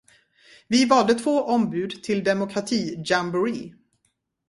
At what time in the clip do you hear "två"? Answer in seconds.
1.15-1.43